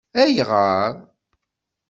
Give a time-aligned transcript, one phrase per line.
[0.21, 0.91] Ayɣer?